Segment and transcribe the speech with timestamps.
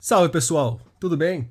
[0.00, 1.50] Salve pessoal, tudo bem?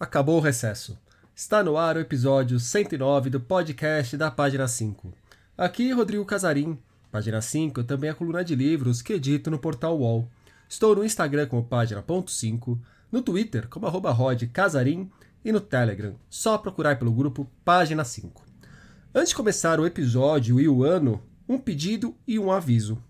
[0.00, 0.98] Acabou o recesso.
[1.32, 5.14] Está no ar o episódio 109 do podcast da Página 5.
[5.56, 6.76] Aqui Rodrigo Casarim.
[7.12, 10.28] Página 5 também é a coluna de livros que edito no portal UOL.
[10.68, 12.80] Estou no Instagram como página.5,
[13.12, 14.12] no Twitter como arroba
[14.52, 15.08] Casarim
[15.44, 18.44] e no Telegram, só procurar pelo grupo Página 5.
[19.14, 23.00] Antes de começar o episódio e o ano, um pedido e um aviso.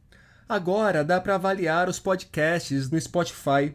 [0.47, 3.75] Agora dá para avaliar os podcasts no Spotify.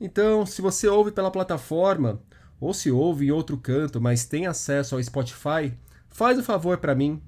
[0.00, 2.20] Então, se você ouve pela plataforma,
[2.60, 5.72] ou se ouve em outro canto, mas tem acesso ao Spotify,
[6.08, 7.22] faz o um favor para mim.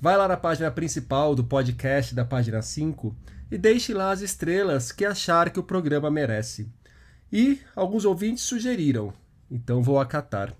[0.00, 3.14] Vai lá na página principal do podcast da página 5
[3.50, 6.68] e deixe lá as estrelas que achar que o programa merece.
[7.32, 9.12] E alguns ouvintes sugeriram,
[9.50, 10.54] então vou acatar.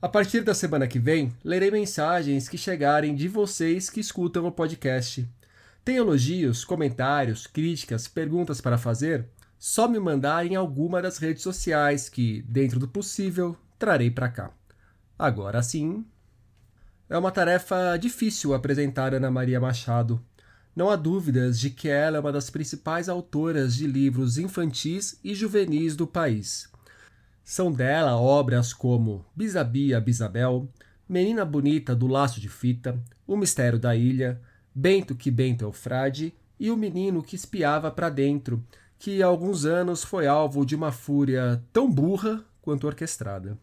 [0.00, 4.52] A partir da semana que vem, lerei mensagens que chegarem de vocês que escutam o
[4.52, 5.28] podcast.
[5.84, 9.26] Tem elogios, comentários, críticas, perguntas para fazer?
[9.58, 14.52] Só me mandar em alguma das redes sociais que, dentro do possível, trarei para cá.
[15.18, 16.06] Agora sim.
[17.10, 20.22] É uma tarefa difícil apresentar Ana Maria Machado.
[20.76, 25.34] Não há dúvidas de que ela é uma das principais autoras de livros infantis e
[25.34, 26.70] juvenis do país.
[27.42, 30.68] São dela obras como Bisabia Bisabel,
[31.08, 34.40] Menina Bonita do Laço de Fita, O Mistério da Ilha,
[34.72, 38.62] Bento que Bento é o Frade e O Menino que Espiava para Dentro,
[38.98, 43.58] que há alguns anos foi alvo de uma fúria tão burra quanto orquestrada.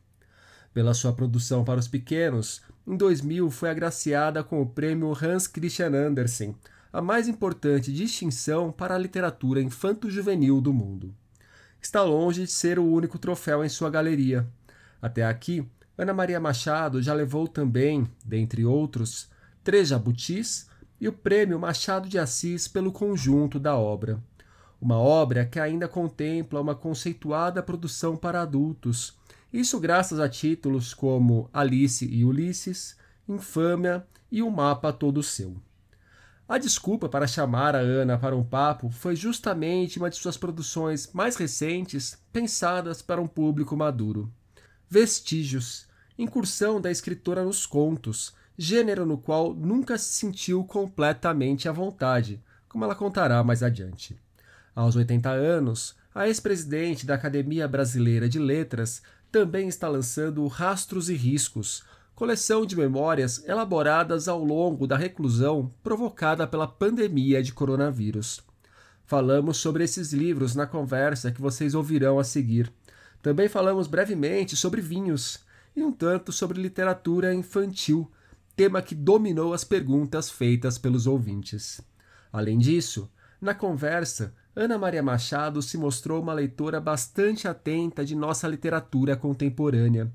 [0.74, 5.94] Pela sua produção para os pequenos, em 2000 foi agraciada com o prêmio Hans Christian
[5.94, 6.56] Andersen,
[6.92, 11.14] a mais importante distinção para a literatura infanto-juvenil do mundo
[11.86, 14.48] está longe de ser o único troféu em sua galeria.
[15.02, 15.66] Até aqui,
[15.98, 19.30] Ana Maria Machado já levou também, dentre outros,
[19.64, 20.68] três jabutis
[21.00, 24.20] e o prêmio Machado de Assis pelo conjunto da obra.
[24.80, 29.18] Uma obra que ainda contempla uma conceituada produção para adultos,
[29.52, 32.98] isso graças a títulos como Alice e Ulisses,
[33.28, 35.56] Infâmia e O Mapa Todo Seu.
[36.48, 41.10] A desculpa para chamar a Ana para um papo foi justamente uma de suas produções
[41.12, 44.32] mais recentes, pensadas para um público maduro.
[44.88, 45.88] Vestígios
[46.18, 52.86] incursão da escritora nos contos, gênero no qual nunca se sentiu completamente à vontade, como
[52.86, 54.18] ela contará mais adiante.
[54.76, 61.16] Aos 80 anos, a ex-presidente da Academia Brasileira de Letras também está lançando Rastros e
[61.16, 61.82] Riscos,
[62.14, 68.44] coleção de memórias elaboradas ao longo da reclusão provocada pela pandemia de coronavírus.
[69.06, 72.70] Falamos sobre esses livros na conversa que vocês ouvirão a seguir.
[73.22, 75.40] Também falamos brevemente sobre vinhos
[75.74, 78.12] e um tanto sobre literatura infantil,
[78.58, 81.80] tema que dominou as perguntas feitas pelos ouvintes.
[82.32, 83.10] Além disso,
[83.40, 90.10] na conversa, Ana Maria Machado se mostrou uma leitora bastante atenta de nossa literatura contemporânea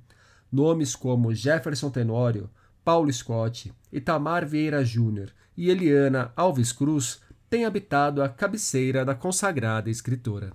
[0.50, 2.50] Nomes como Jefferson Tenório,
[2.82, 9.90] Paulo Scott, Itamar Vieira Júnior e Eliana Alves Cruz têm habitado a cabeceira da consagrada
[9.90, 10.52] escritora.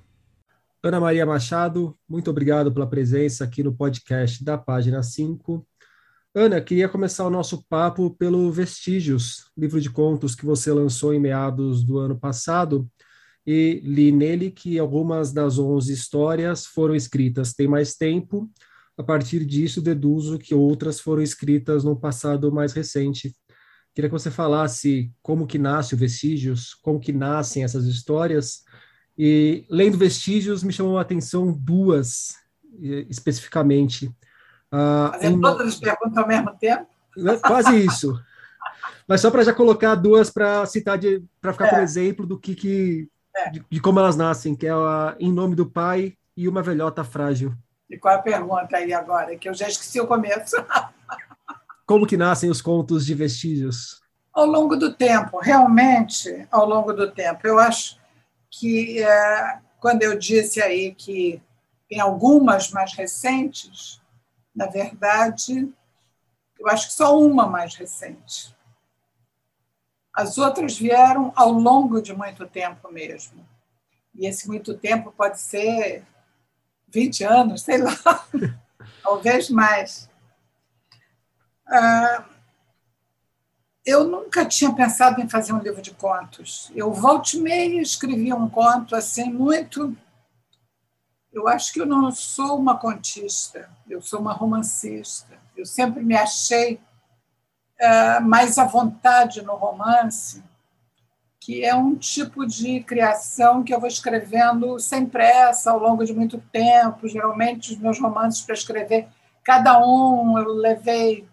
[0.84, 5.66] Ana Maria Machado, muito obrigado pela presença aqui no podcast da página 5.
[6.34, 11.20] Ana, queria começar o nosso papo pelo Vestígios, livro de contos que você lançou em
[11.20, 12.90] meados do ano passado,
[13.46, 18.50] e li nele que algumas das 11 histórias foram escritas tem mais tempo,
[18.98, 23.36] a partir disso, deduzo que outras foram escritas no passado mais recente.
[23.94, 28.64] Queria que você falasse como que nasce o Vestígios, como que nascem essas histórias.
[29.18, 32.36] E, lendo Vestígios, me chamou a atenção duas,
[33.10, 34.10] especificamente.
[34.72, 35.42] Ah, Fazendo um...
[35.42, 36.88] todas as perguntas ao mesmo tempo?
[37.18, 38.18] Né, quase isso.
[39.08, 41.00] Mas só para já colocar duas para citar,
[41.42, 41.70] para ficar é.
[41.70, 43.50] por exemplo do que, que é.
[43.50, 47.04] de, de, como elas nascem, que é a Em Nome do Pai e Uma Velhota
[47.04, 47.54] Frágil.
[47.90, 49.36] E qual é a pergunta aí agora?
[49.36, 50.56] Que eu já esqueci o começo.
[51.86, 54.02] Como que nascem os contos de vestígios?
[54.34, 57.46] Ao longo do tempo, realmente, ao longo do tempo.
[57.46, 58.00] Eu acho
[58.50, 61.40] que é, quando eu disse aí que
[61.88, 64.02] tem algumas mais recentes,
[64.56, 65.72] na verdade,
[66.60, 68.55] eu acho que só uma mais recente.
[70.16, 73.46] As outras vieram ao longo de muito tempo mesmo.
[74.14, 76.06] E esse muito tempo pode ser
[76.88, 78.26] 20 anos, sei lá,
[79.04, 80.10] talvez mais.
[81.68, 82.24] Ah,
[83.86, 86.72] eu nunca tinha pensado em fazer um livro de contos.
[86.74, 89.96] Eu volte e escrevia um conto assim muito.
[91.32, 95.38] Eu acho que eu não sou uma contista, eu sou uma romancista.
[95.58, 96.80] Eu sempre me achei
[97.82, 100.44] uh, mais à vontade no romance
[101.46, 106.12] que é um tipo de criação que eu vou escrevendo sem pressa, ao longo de
[106.12, 107.08] muito tempo.
[107.08, 109.08] Geralmente, os meus romances para escrever,
[109.44, 111.28] cada um eu levei,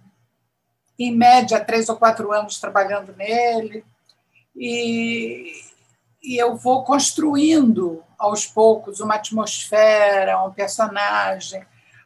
[0.99, 3.87] em média, três ou quatro anos trabalhando nele.
[4.55, 5.51] E,
[6.23, 11.63] e eu vou construindo aos poucos uma atmosfera, um personagem,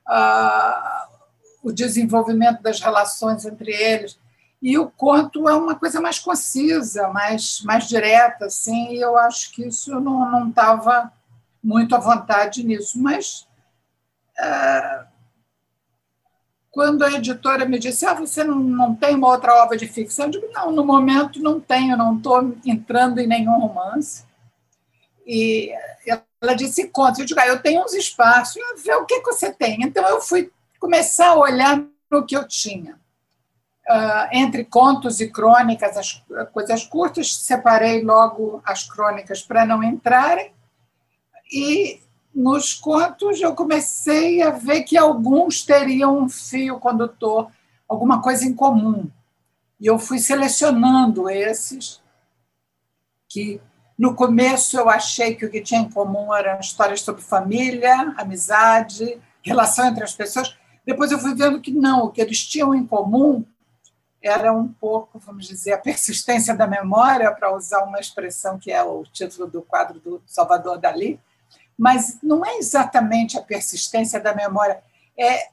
[0.09, 1.09] uh,
[1.61, 4.17] o desenvolvimento das relações entre eles.
[4.63, 9.53] E o conto é uma coisa mais concisa, mais, mais direta, assim, e eu acho
[9.53, 11.13] que isso não estava
[11.63, 12.99] muito à vontade nisso.
[13.01, 13.47] Mas
[14.39, 15.07] uh,
[16.71, 20.27] quando a editora me disse, ah, você não, não tem uma outra obra de ficção,
[20.27, 24.25] eu digo, não, no momento não tenho, não estou entrando em nenhum romance.
[25.27, 25.73] E
[26.41, 27.21] ela disse conta.
[27.21, 29.83] Eu digo, ah, eu tenho uns espaços, eu ver o que, que você tem.
[29.83, 32.99] Então eu fui começar a olhar no que eu tinha.
[33.89, 40.53] Uh, entre contos e crônicas, as coisas curtas, separei logo as crônicas para não entrarem.
[41.53, 42.01] E
[42.35, 47.49] nos contos eu comecei a ver que alguns teriam um fio condutor,
[47.89, 49.09] alguma coisa em comum.
[49.81, 52.03] E eu fui selecionando esses
[53.29, 53.61] que
[53.99, 59.19] no começo, eu achei que o que tinha em comum eram histórias sobre família, amizade,
[59.43, 60.55] relação entre as pessoas.
[60.85, 63.45] Depois eu fui vendo que não, o que eles tinham em comum
[64.27, 68.83] era um pouco, vamos dizer, a persistência da memória, para usar uma expressão que é
[68.83, 71.21] o título do quadro do Salvador Dali,
[71.79, 74.83] mas não é exatamente a persistência da memória,
[75.19, 75.49] é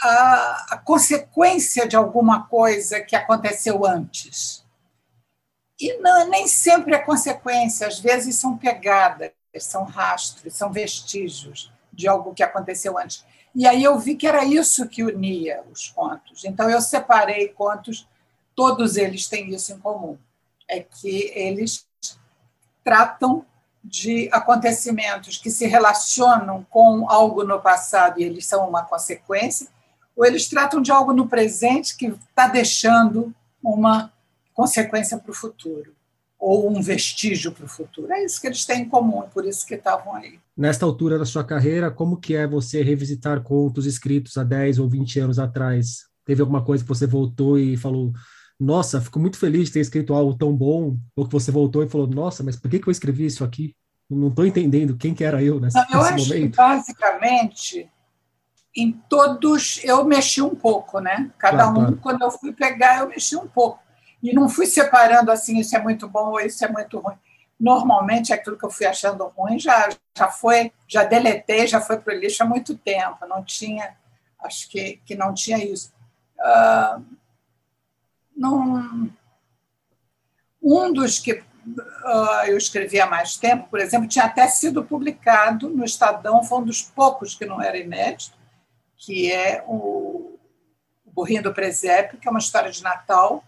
[0.00, 4.64] a, a consequência de alguma coisa que aconteceu antes.
[5.78, 12.08] E não, nem sempre é consequência, às vezes são pegadas, são rastros, são vestígios de
[12.08, 13.24] algo que aconteceu antes.
[13.54, 16.44] E aí eu vi que era isso que unia os contos.
[16.44, 18.06] Então eu separei contos,
[18.56, 20.18] todos eles têm isso em comum,
[20.68, 21.86] é que eles
[22.82, 23.44] tratam
[23.84, 29.68] de acontecimentos que se relacionam com algo no passado e eles são uma consequência,
[30.16, 33.32] ou eles tratam de algo no presente que está deixando
[33.62, 34.12] uma
[34.52, 35.94] consequência para o futuro
[36.38, 38.12] ou um vestígio para o futuro.
[38.12, 40.38] É isso que eles têm em comum, é por isso que estavam aí.
[40.56, 44.88] Nesta altura da sua carreira, como que é você revisitar contos escritos há 10 ou
[44.88, 46.06] 20 anos atrás?
[46.24, 48.12] Teve alguma coisa que você voltou e falou,
[48.58, 51.88] nossa, fico muito feliz de ter escrito algo tão bom, ou que você voltou e
[51.88, 53.76] falou, nossa, mas por que, que eu escrevi isso aqui?
[54.08, 56.50] Não estou entendendo quem que era eu nesse, Não, eu acho momento.
[56.52, 57.90] Que, basicamente,
[58.74, 61.30] em todos eu mexi um pouco, né?
[61.38, 61.96] Cada claro, um, claro.
[61.96, 63.80] quando eu fui pegar, eu mexi um pouco.
[64.22, 67.16] E não fui separando assim, isso é muito bom ou isso é muito ruim.
[67.58, 72.14] Normalmente, aquilo que eu fui achando ruim já, já foi, já deletei, já foi para
[72.14, 73.26] o lixo há muito tempo.
[73.26, 73.96] Não tinha,
[74.44, 75.92] acho que, que não tinha isso.
[76.38, 77.02] Uh,
[78.36, 79.10] não,
[80.62, 85.68] um dos que uh, eu escrevi há mais tempo, por exemplo, tinha até sido publicado
[85.70, 88.36] no Estadão, foi um dos poucos que não era inédito,
[88.96, 90.38] que é o,
[91.04, 93.44] o Burrinho do Presépio, que é uma história de Natal,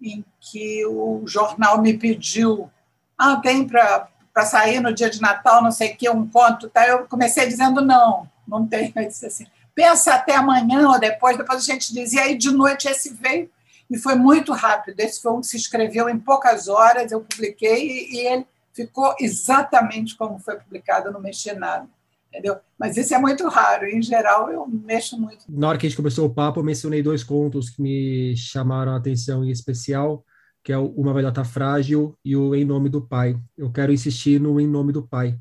[0.00, 2.70] em que o jornal me pediu,
[3.16, 4.08] ah, tem para
[4.44, 6.86] sair no dia de Natal, não sei o que, um conto, tá?
[6.86, 11.60] eu comecei dizendo não, não tem, eu disse assim, pensa até amanhã ou depois, depois
[11.60, 13.48] a gente dizia, aí de noite esse veio,
[13.92, 18.08] e foi muito rápido, esse foi um que se escreveu em poucas horas, eu publiquei,
[18.10, 21.86] e ele ficou exatamente como foi publicado, não mexi nada
[22.32, 22.56] entendeu?
[22.78, 23.86] Mas isso é muito raro.
[23.86, 25.44] Em geral, eu mexo muito.
[25.46, 28.92] Na hora que a gente começou o papo, eu mencionei dois contos que me chamaram
[28.92, 30.24] a atenção em especial,
[30.64, 33.38] que é o Uma Velhota Frágil e o Em Nome do Pai.
[33.56, 35.38] Eu quero insistir no Em Nome do Pai,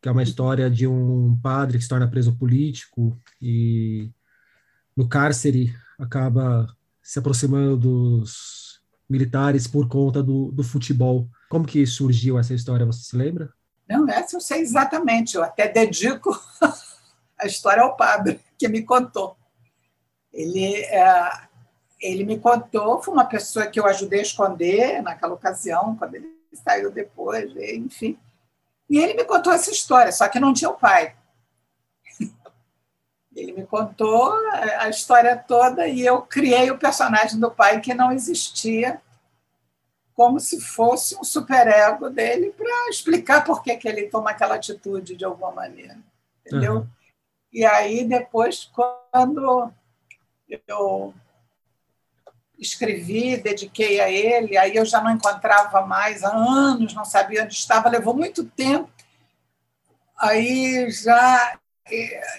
[0.00, 4.10] que é uma história de um padre que se torna preso político e
[4.96, 6.66] no cárcere acaba
[7.12, 11.28] se aproximando dos militares por conta do, do futebol.
[11.50, 13.52] Como que surgiu essa história, você se lembra?
[13.86, 15.36] Não, essa eu sei exatamente.
[15.36, 16.30] Eu até dedico
[17.38, 19.36] a história ao padre que me contou.
[20.32, 21.30] Ele, é,
[22.00, 26.30] ele me contou, foi uma pessoa que eu ajudei a esconder naquela ocasião, quando ele
[26.66, 28.18] saiu depois, enfim.
[28.88, 31.14] E ele me contou essa história, só que não tinha o pai.
[33.34, 34.32] Ele me contou
[34.78, 39.00] a história toda e eu criei o personagem do pai que não existia
[40.14, 45.16] como se fosse um superego dele para explicar por que, que ele toma aquela atitude
[45.16, 45.96] de alguma maneira.
[46.46, 46.74] Entendeu?
[46.76, 46.86] Uhum.
[47.52, 49.72] E aí, depois, quando
[50.68, 51.14] eu
[52.58, 57.54] escrevi, dediquei a ele, aí eu já não encontrava mais há anos, não sabia onde
[57.54, 58.90] estava, levou muito tempo.
[60.16, 61.58] Aí já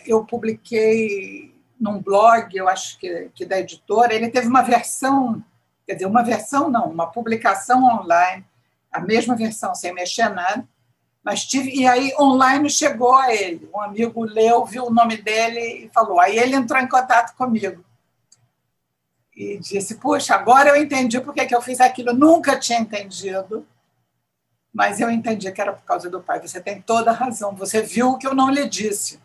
[0.05, 5.43] eu publiquei num blog, eu acho que, que da editora, ele teve uma versão
[5.85, 8.45] quer dizer, uma versão não, uma publicação online
[8.93, 10.65] a mesma versão, sem mexer nada.
[11.23, 13.67] Mas tive, e aí online chegou a ele.
[13.73, 16.19] Um amigo leu, viu o nome dele e falou.
[16.19, 17.83] Aí ele entrou em contato comigo
[19.35, 22.09] e disse: Puxa, agora eu entendi por que eu fiz aquilo.
[22.09, 23.65] Eu nunca tinha entendido,
[24.71, 26.41] mas eu entendi que era por causa do pai.
[26.41, 27.55] Você tem toda a razão.
[27.55, 29.19] Você viu o que eu não lhe disse.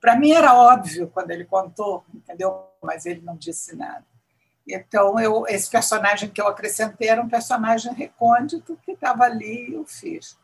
[0.00, 2.66] Para mim era óbvio quando ele contou, entendeu?
[2.82, 4.04] Mas ele não disse nada.
[4.66, 9.74] Então, eu, esse personagem que eu acrescentei era um personagem recôndito que estava ali e
[9.74, 10.38] eu fiz.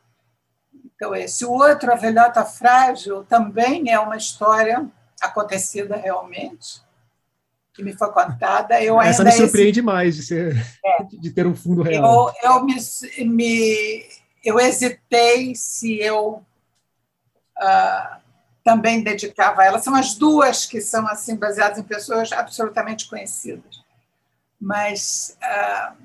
[0.85, 1.45] Então, esse.
[1.45, 4.89] O outro, A Velhota Frágil, também é uma história
[5.21, 6.83] acontecida realmente,
[7.75, 8.83] que me foi contada.
[8.83, 11.03] Eu Essa me surpreende mais de, ser, é.
[11.21, 12.35] de ter um fundo real.
[12.43, 12.77] Eu, eu, me,
[13.27, 14.05] me,
[14.43, 16.43] eu hesitei se eu
[17.59, 18.24] uh,
[18.65, 19.79] também dedicava a ela.
[19.79, 23.85] São as duas que são assim baseadas em pessoas absolutamente conhecidas.
[24.59, 25.97] Mas, uh,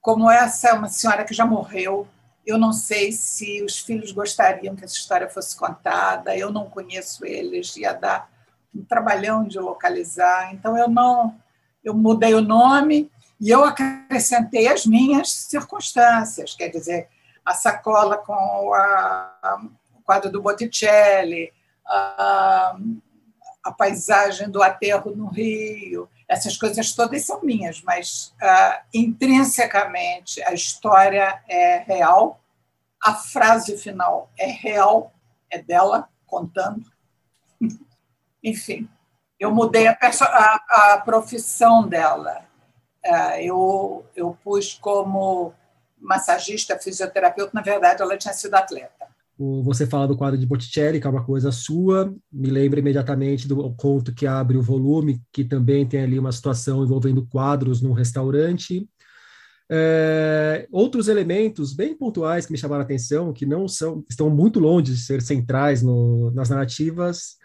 [0.00, 2.06] como essa é uma senhora que já morreu,
[2.46, 7.26] eu não sei se os filhos gostariam que essa história fosse contada, eu não conheço
[7.26, 8.30] eles, ia dar
[8.72, 10.54] um trabalhão de localizar.
[10.54, 11.36] Então, eu não.
[11.82, 17.08] Eu mudei o nome e eu acrescentei as minhas circunstâncias, quer dizer,
[17.44, 19.60] a sacola com a,
[20.06, 21.52] quadro do Botticelli,
[21.84, 22.76] a,
[23.64, 30.52] a paisagem do aterro no Rio, essas coisas todas são minhas, mas uh, intrinsecamente a
[30.52, 32.40] história é real,
[33.02, 35.12] a frase final é real,
[35.50, 36.90] é dela contando.
[38.42, 38.88] Enfim,
[39.38, 42.44] eu mudei a, a, a profissão dela.
[43.04, 45.54] Uh, eu, eu pus como
[45.98, 49.08] massagista, fisioterapeuta, na verdade, ela tinha sido atleta.
[49.38, 53.70] Você fala do quadro de Botticelli, que é uma coisa sua, me lembra imediatamente do
[53.74, 58.88] conto que abre o volume, que também tem ali uma situação envolvendo quadros num restaurante.
[59.70, 64.58] É, outros elementos bem pontuais que me chamaram a atenção, que não são, estão muito
[64.58, 67.36] longe de ser centrais no, nas narrativas,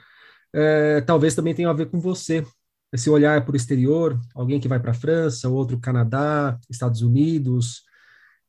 [0.53, 2.45] é, talvez também tenham a ver com você.
[2.93, 7.83] Esse olhar para o exterior, alguém que vai para a França, outro Canadá, Estados Unidos.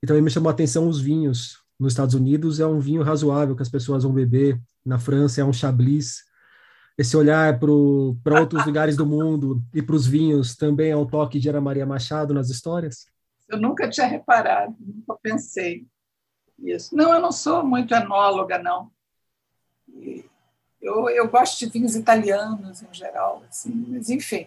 [0.02, 3.56] E também me chamou a atenção os vinhos, nos Estados Unidos é um vinho razoável
[3.56, 6.22] que as pessoas vão beber, na França é um chablis.
[6.96, 11.40] Esse olhar para outros lugares do mundo e para os vinhos também é um toque
[11.40, 13.06] de Ana Maria Machado nas histórias?
[13.48, 15.84] Eu nunca tinha reparado, nunca pensei
[16.56, 16.94] isso.
[16.94, 18.88] Não, eu não sou muito enóloga, não.
[20.80, 24.46] Eu, eu gosto de vinhos italianos em geral, assim, mas enfim.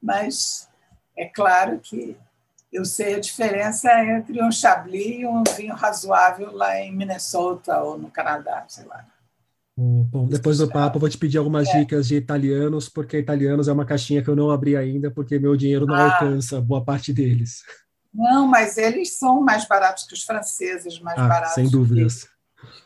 [0.00, 0.68] Mas
[1.16, 2.16] é claro que
[2.72, 7.98] eu sei a diferença entre um Chablis e um vinho razoável lá em Minnesota ou
[7.98, 9.06] no Canadá, sei lá.
[9.78, 11.80] Bom, depois do papo, eu vou te pedir algumas é.
[11.80, 15.54] dicas de italianos, porque italianos é uma caixinha que eu não abri ainda, porque meu
[15.54, 16.14] dinheiro não ah.
[16.14, 17.62] alcança boa parte deles.
[18.12, 21.54] Não, mas eles são mais baratos que os franceses, mais ah, baratos.
[21.54, 22.26] Sem dúvidas.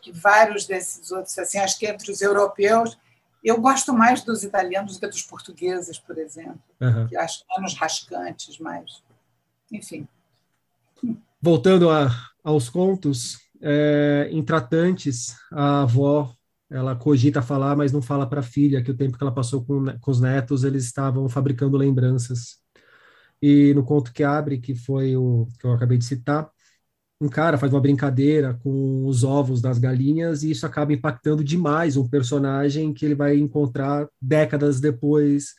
[0.02, 2.98] Que, que, vários desses outros, assim, acho que entre os europeus,
[3.42, 7.06] eu gosto mais dos italianos do que dos portugueses, por exemplo, uhum.
[7.06, 9.00] que acho menos rascantes, mais
[9.70, 10.06] enfim.
[11.40, 12.10] Voltando a,
[12.44, 16.34] aos contos, é, em Tratantes, a avó
[16.70, 19.64] ela cogita falar, mas não fala para a filha que o tempo que ela passou
[19.64, 22.58] com, com os netos, eles estavam fabricando lembranças.
[23.42, 26.48] E no conto que abre, que foi o que eu acabei de citar,
[27.20, 31.96] um cara faz uma brincadeira com os ovos das galinhas e isso acaba impactando demais
[31.96, 35.54] um personagem que ele vai encontrar décadas depois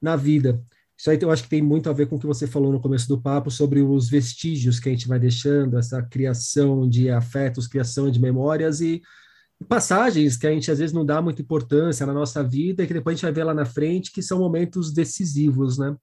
[0.00, 0.62] na vida.
[0.96, 2.80] Isso aí eu acho que tem muito a ver com o que você falou no
[2.80, 7.66] começo do papo sobre os vestígios que a gente vai deixando, essa criação de afetos,
[7.66, 9.02] criação de memórias e
[9.68, 12.94] passagens que a gente às vezes não dá muita importância na nossa vida e que
[12.94, 15.96] depois a gente vai ver lá na frente que são momentos decisivos, né?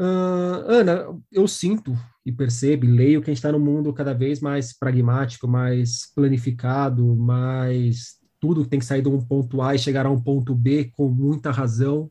[0.00, 4.14] Uh, Ana, eu sinto e percebo, e leio que a gente está num mundo cada
[4.14, 9.78] vez mais pragmático, mais planificado, mais tudo tem que sair de um ponto A e
[9.78, 12.10] chegar a um ponto B com muita razão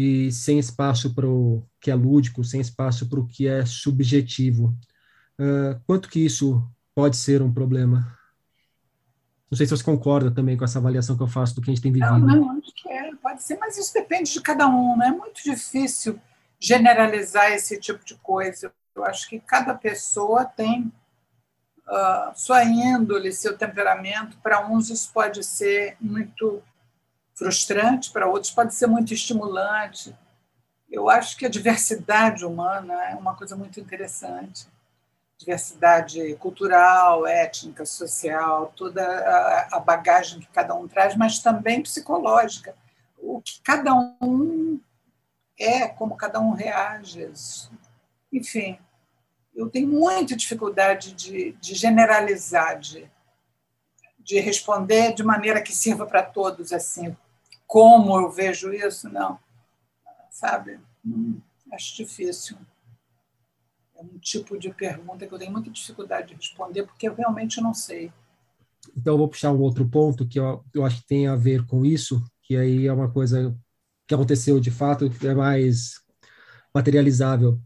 [0.00, 4.72] e sem espaço para o que é lúdico, sem espaço para o que é subjetivo.
[5.36, 6.64] Uh, quanto que isso
[6.94, 8.16] pode ser um problema?
[9.50, 11.74] Não sei se você concorda também com essa avaliação que eu faço do que a
[11.74, 12.16] gente tem vivido.
[12.16, 15.08] Não, não, acho que é, pode ser, mas isso depende de cada um, né?
[15.08, 16.16] É muito difícil
[16.60, 18.72] generalizar esse tipo de coisa.
[18.94, 20.92] Eu acho que cada pessoa tem
[21.88, 24.38] uh, sua índole, seu temperamento.
[24.44, 26.62] Para uns isso pode ser muito
[27.38, 30.14] frustrante, para outros pode ser muito estimulante.
[30.90, 34.66] Eu acho que a diversidade humana é uma coisa muito interessante.
[35.38, 39.04] Diversidade cultural, étnica, social, toda
[39.70, 42.74] a bagagem que cada um traz, mas também psicológica.
[43.16, 44.80] O que cada um
[45.56, 47.30] é, como cada um reage.
[48.32, 48.78] Enfim,
[49.54, 53.08] eu tenho muita dificuldade de, de generalizar, de,
[54.18, 57.16] de responder de maneira que sirva para todos, assim,
[57.68, 59.38] como eu vejo isso, não.
[60.30, 60.80] Sabe?
[61.06, 61.38] Hum,
[61.70, 62.56] acho difícil.
[63.94, 67.60] É um tipo de pergunta que eu tenho muita dificuldade de responder, porque eu realmente
[67.60, 68.10] não sei.
[68.96, 71.66] Então, eu vou puxar um outro ponto que eu, eu acho que tem a ver
[71.66, 73.54] com isso, que aí é uma coisa
[74.06, 76.00] que aconteceu de fato, é mais
[76.74, 77.60] materializável.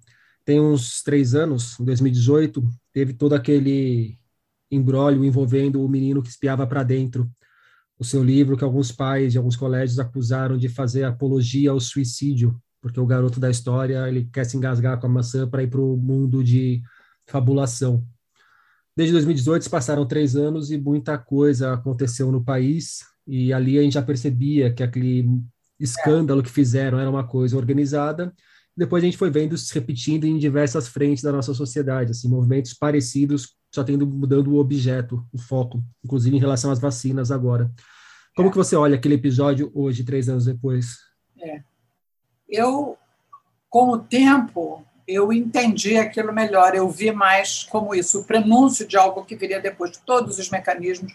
[0.45, 4.19] Tem uns três anos, em 2018, teve todo aquele
[4.69, 7.31] embrólio envolvendo o menino que espiava para dentro.
[8.03, 12.61] O seu livro, que alguns pais de alguns colégios acusaram de fazer apologia ao suicídio,
[12.81, 15.81] porque o garoto da história ele quer se engasgar com a maçã para ir para
[15.81, 16.83] o mundo de
[17.29, 18.05] fabulação.
[18.97, 23.83] Desde 2018 se passaram três anos e muita coisa aconteceu no país e ali a
[23.83, 25.25] gente já percebia que aquele
[25.79, 28.35] escândalo que fizeram era uma coisa organizada
[28.77, 32.73] depois a gente foi vendo se repetindo em diversas frentes da nossa sociedade, assim, movimentos
[32.73, 37.71] parecidos, só tendo mudando o objeto, o foco, inclusive em relação às vacinas agora.
[38.35, 38.51] Como é.
[38.51, 40.99] que você olha aquele episódio hoje, três anos depois?
[41.39, 41.63] É.
[42.49, 42.97] Eu,
[43.69, 48.97] com o tempo, eu entendi aquilo melhor, eu vi mais como isso, o prenúncio de
[48.97, 49.97] algo que viria depois.
[49.99, 51.15] Todos os mecanismos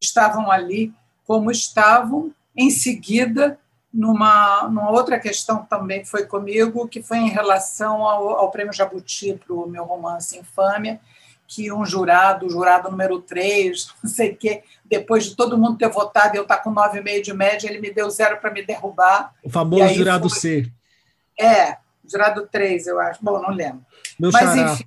[0.00, 0.94] estavam ali
[1.26, 3.58] como estavam, em seguida
[3.96, 8.72] numa, numa outra questão também que foi comigo, que foi em relação ao, ao prêmio
[8.72, 11.00] Jabuti para o meu romance Infâmia,
[11.48, 15.78] que um jurado, o jurado número 3, não sei o quê, depois de todo mundo
[15.78, 18.50] ter votado e eu estar tá com 9,5 de média, ele me deu zero para
[18.50, 19.32] me derrubar.
[19.42, 20.38] O famoso jurado foi...
[20.38, 20.72] C.
[21.40, 23.24] É, jurado 3, eu acho.
[23.24, 23.80] Bom, não lembro.
[24.20, 24.72] Meu Mas, xará.
[24.72, 24.86] enfim,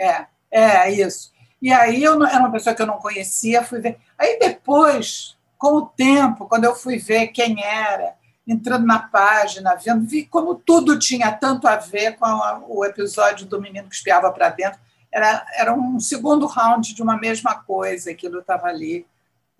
[0.00, 1.32] é, é isso.
[1.60, 3.98] E aí eu era uma pessoa que eu não conhecia, fui ver.
[4.16, 8.19] Aí depois, com o tempo, quando eu fui ver quem era,
[8.50, 13.46] entrando na página, vendo, vi como tudo tinha tanto a ver com a, o episódio
[13.46, 14.80] do menino que espiava para dentro.
[15.12, 19.06] Era, era um segundo round de uma mesma coisa, aquilo estava ali.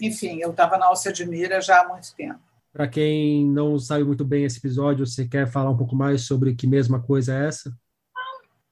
[0.00, 2.40] Enfim, eu estava na Alça de Mira já há muito tempo.
[2.72, 6.56] Para quem não sabe muito bem esse episódio, você quer falar um pouco mais sobre
[6.56, 7.72] que mesma coisa é essa?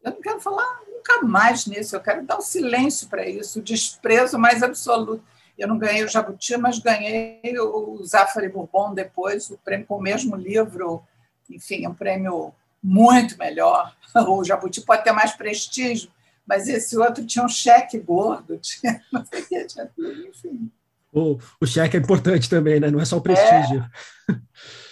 [0.02, 3.62] Eu não quero falar nunca mais nisso, eu quero dar um silêncio para isso, o
[3.62, 5.22] desprezo mais absoluto
[5.58, 10.02] eu não ganhei o Jabuti, mas ganhei o Zafari Bourbon depois, o prêmio com o
[10.02, 11.02] mesmo livro.
[11.50, 13.94] Enfim, é um prêmio muito melhor.
[14.26, 16.10] O Jabuti pode ter mais prestígio,
[16.46, 20.70] mas esse outro tinha um cheque gordo, tinha, não sei o que, tinha tudo, enfim.
[21.12, 22.90] O, o cheque é importante também, né?
[22.90, 23.84] não é só o prestígio.
[24.30, 24.34] É.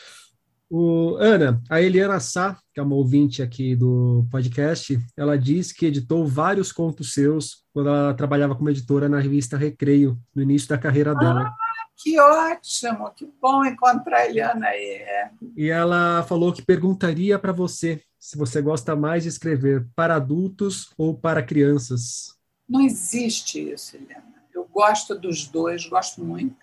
[0.68, 5.86] O, Ana, a Eliana Sá, que é uma ouvinte aqui do podcast, ela diz que
[5.86, 10.78] editou vários contos seus quando ela trabalhava como editora na revista Recreio, no início da
[10.78, 11.42] carreira dela.
[11.42, 11.56] Ah,
[11.96, 15.02] que ótimo, que bom encontrar a Eliana aí.
[15.02, 15.30] É.
[15.56, 20.90] E ela falou que perguntaria para você se você gosta mais de escrever para adultos
[20.98, 22.34] ou para crianças.
[22.68, 24.34] Não existe isso, Eliana.
[24.52, 26.56] Eu gosto dos dois, gosto muito.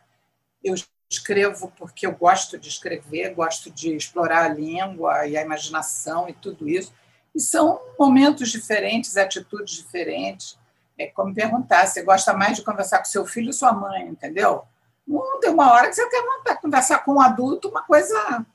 [0.62, 0.76] Eu
[1.10, 6.34] escrevo porque eu gosto de escrever, gosto de explorar a língua e a imaginação e
[6.34, 6.94] tudo isso.
[7.36, 10.58] E são momentos diferentes, atitudes diferentes.
[10.98, 14.64] É como perguntar, você gosta mais de conversar com seu filho ou sua mãe, entendeu?
[15.08, 18.46] Não tem uma hora que você quer conversar com um adulto, uma coisa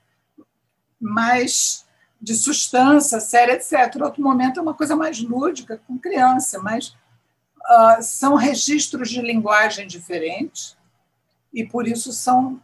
[1.00, 1.86] mais
[2.20, 4.02] de substância, séria, etc.
[4.02, 9.86] Outro momento é uma coisa mais lúdica, com criança, mas uh, são registros de linguagem
[9.86, 10.77] diferentes
[11.52, 12.60] e por isso são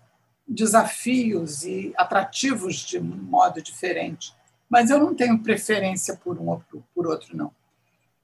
[0.46, 4.34] desafios e atrativos de modo diferente.
[4.68, 6.62] Mas eu não tenho preferência por um ou
[6.94, 7.52] por outro, não.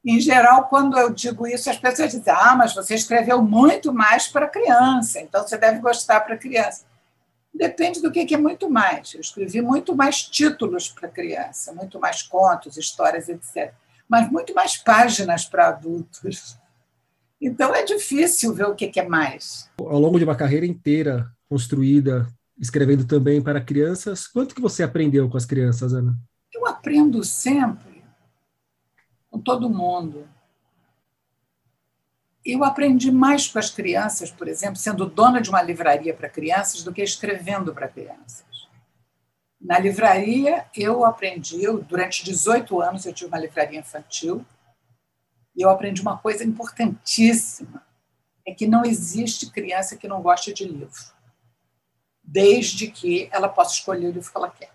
[0.05, 4.27] Em geral, quando eu digo isso, as pessoas dizem: Ah, mas você escreveu muito mais
[4.27, 6.85] para criança, então você deve gostar para criança.
[7.53, 9.13] Depende do que é muito mais.
[9.13, 13.75] Eu escrevi muito mais títulos para criança, muito mais contos, histórias, etc.
[14.09, 16.57] Mas muito mais páginas para adultos.
[17.41, 19.71] Então é difícil ver o que é mais.
[19.79, 22.27] Ao longo de uma carreira inteira construída,
[22.59, 26.15] escrevendo também para crianças, quanto que você aprendeu com as crianças, Ana?
[26.53, 28.05] Eu aprendo sempre,
[29.31, 30.29] com todo mundo.
[32.45, 36.83] Eu aprendi mais com as crianças, por exemplo, sendo dona de uma livraria para crianças,
[36.83, 38.45] do que escrevendo para crianças.
[39.61, 44.45] Na livraria, eu aprendi, eu, durante 18 anos, eu tive uma livraria infantil,
[45.61, 47.85] e eu aprendi uma coisa importantíssima:
[48.47, 50.91] é que não existe criança que não goste de livro,
[52.25, 54.71] desde que ela possa escolher o livro que ela quer.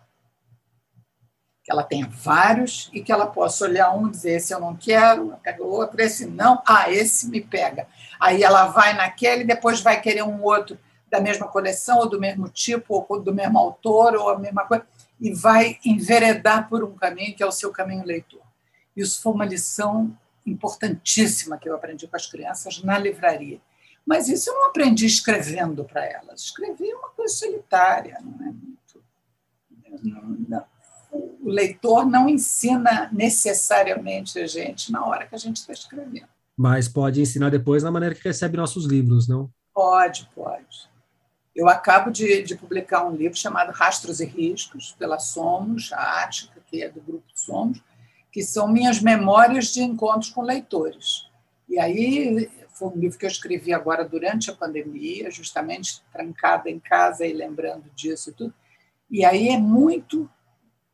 [1.63, 5.35] Que ela tenha vários e que ela possa olhar um dizer: esse eu não quero,
[5.43, 7.87] eu outro, esse não, ah, esse me pega.
[8.19, 10.77] Aí ela vai naquele e depois vai querer um outro
[11.09, 14.85] da mesma coleção, ou do mesmo tipo, ou do mesmo autor, ou a mesma coisa,
[15.19, 18.41] e vai enveredar por um caminho que é o seu caminho leitor.
[18.95, 20.15] Isso foi uma lição
[20.45, 23.59] importantíssima que eu aprendi com as crianças na livraria.
[24.05, 26.41] Mas isso eu não aprendi escrevendo para elas.
[26.41, 29.03] Escrever é uma coisa solitária, não é muito.
[30.47, 30.65] Não,
[31.11, 36.27] o leitor não ensina necessariamente a gente na hora que a gente está escrevendo.
[36.55, 39.49] Mas pode ensinar depois na maneira que recebe nossos livros, não?
[39.73, 40.89] Pode, pode.
[41.55, 46.61] Eu acabo de, de, publicar um livro chamado Rastros e Riscos, pela Somos, a Ática,
[46.67, 47.81] que é do grupo Somos,
[48.35, 51.25] que são minhas memórias de encontros com leitores.
[51.69, 56.77] E aí foi um livro que eu escrevi agora durante a pandemia, justamente trancada em
[56.77, 58.53] casa e lembrando disso e tudo.
[59.09, 60.29] E aí é muito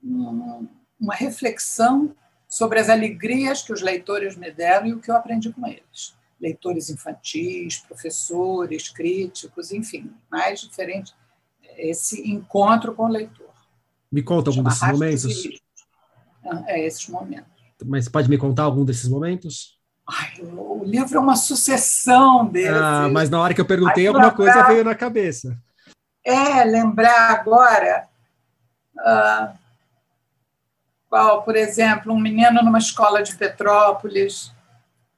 [0.04, 2.16] uma reflexão
[2.48, 6.14] sobre as alegrias que os leitores me deram e o que eu aprendi com eles
[6.40, 11.14] leitores infantis, professores, críticos, enfim, mais diferente
[11.76, 13.50] esse encontro com o leitor.
[14.12, 15.62] Me conta algum desses momentos?
[16.68, 17.52] É, esses momentos.
[17.86, 19.80] Mas pode me contar algum desses momentos?
[20.08, 22.82] Ai, o livro é uma sucessão desses.
[22.82, 24.38] Ah, mas na hora que eu perguntei, alguma lembrar...
[24.38, 25.58] coisa veio na cabeça.
[26.24, 28.08] É, lembrar agora.
[28.98, 29.58] Uh,
[31.10, 34.52] qual, por exemplo, um menino numa escola de Petrópolis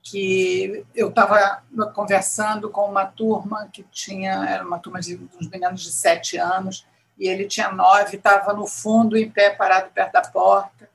[0.02, 5.82] que eu estava conversando com uma turma que tinha, era uma turma de uns meninos
[5.82, 6.86] de sete anos,
[7.18, 10.90] e ele tinha nove, estava no fundo, em pé, parado perto da porta.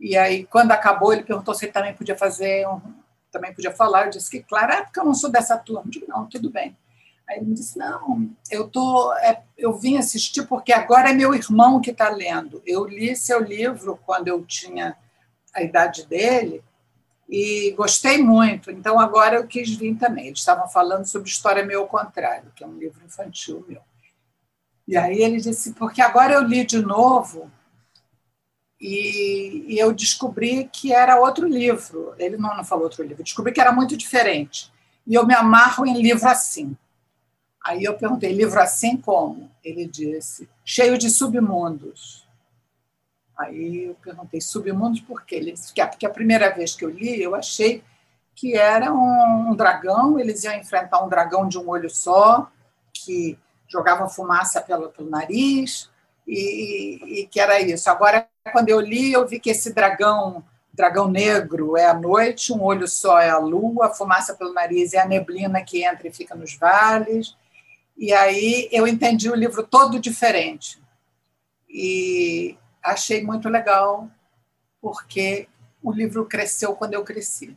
[0.00, 2.80] E aí, quando acabou, ele perguntou se ele também podia fazer, um,
[3.30, 4.06] também podia falar.
[4.06, 5.82] Eu disse que, claro, é porque eu não sou dessa turma.
[5.84, 6.76] Eu disse, não, tudo bem.
[7.28, 11.34] Aí ele me disse, não, eu, tô, é, eu vim assistir porque agora é meu
[11.34, 12.62] irmão que está lendo.
[12.66, 14.96] Eu li seu livro quando eu tinha
[15.54, 16.64] a idade dele,
[17.30, 18.72] e gostei muito.
[18.72, 20.26] Então, agora eu quis vir também.
[20.26, 23.80] Eles estavam falando sobre História Meu ao Contrário, que é um livro infantil meu.
[24.86, 27.48] E aí ele disse, porque agora eu li de novo
[28.80, 32.14] e, e eu descobri que era outro livro.
[32.18, 34.72] Ele não, não falou outro livro, descobri que era muito diferente.
[35.06, 36.76] E eu me amarro em livro assim.
[37.62, 39.50] Aí eu perguntei, livro assim como?
[39.62, 42.26] Ele disse, cheio de submundos.
[43.38, 45.36] Aí eu perguntei, submundos por quê?
[45.36, 47.82] Ele disse é porque a primeira vez que eu li, eu achei
[48.34, 52.50] que era um, dragão, eles iam enfrentar um dragão de um olho só,
[52.92, 53.38] que
[53.68, 55.90] jogava fumaça pelo, pelo nariz,
[56.26, 57.90] e, e, que era isso.
[57.90, 62.62] Agora, quando eu li, eu vi que esse dragão, dragão negro, é a noite, um
[62.62, 66.12] olho só é a lua, a fumaça pelo nariz é a neblina que entra e
[66.12, 67.36] fica nos vales.
[67.96, 70.80] E aí eu entendi o livro todo diferente.
[71.68, 74.08] E, achei muito legal,
[74.80, 75.48] porque
[75.82, 77.56] o livro cresceu quando eu cresci.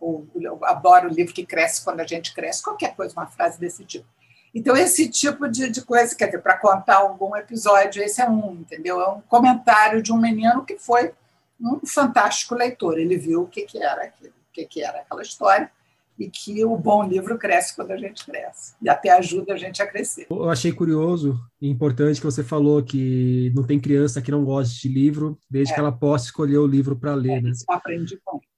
[0.00, 3.84] Eu adoro o livro que cresce quando a gente cresce, qualquer coisa, uma frase desse
[3.84, 4.06] tipo.
[4.54, 8.52] Então, esse tipo de, de coisa, quer dizer, para contar algum episódio, esse é um,
[8.52, 9.00] entendeu?
[9.00, 11.12] É um comentário de um menino que foi
[11.60, 12.98] um fantástico leitor.
[12.98, 15.70] Ele viu o que, que era aquilo, o que, que era aquela história,
[16.18, 19.82] e que o bom livro cresce quando a gente cresce e até ajuda a gente
[19.82, 20.26] a crescer.
[20.30, 24.86] Eu achei curioso e importante que você falou que não tem criança que não goste
[24.86, 25.74] de livro, desde é.
[25.74, 27.38] que ela possa escolher o livro para ler.
[27.38, 27.50] É, né?
[27.50, 28.51] Isso eu aprendi com isso.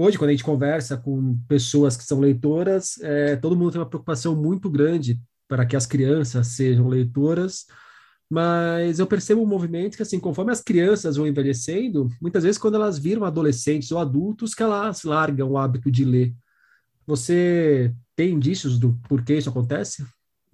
[0.00, 3.88] Hoje, quando a gente conversa com pessoas que são leitoras, é, todo mundo tem uma
[3.88, 7.66] preocupação muito grande para que as crianças sejam leitoras,
[8.30, 12.76] mas eu percebo um movimento que, assim, conforme as crianças vão envelhecendo, muitas vezes quando
[12.76, 16.32] elas viram adolescentes ou adultos, que elas largam o hábito de ler.
[17.04, 20.06] Você tem indícios do porquê isso acontece?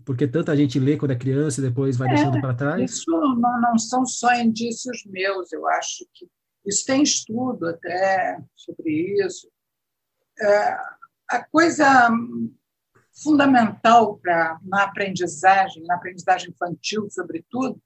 [0.06, 2.90] Porque tanta gente lê quando é criança e depois vai é, deixando para trás?
[2.90, 6.26] Isso não, não são só indícios meus, eu acho que
[6.64, 8.90] isso tem estudo até sobre
[9.24, 9.50] isso.
[10.40, 10.76] É,
[11.28, 12.10] a coisa
[13.22, 17.80] fundamental para na aprendizagem, na aprendizagem infantil, sobretudo,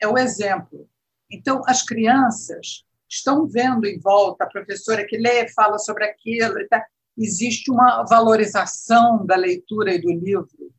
[0.00, 0.88] é o exemplo.
[1.30, 6.68] Então, as crianças estão vendo em volta a professora que lê, fala sobre aquilo, e
[6.68, 6.84] tá,
[7.16, 10.74] existe uma valorização da leitura e do livro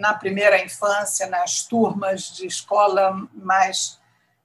[0.00, 3.99] na primeira infância, nas turmas de escola mais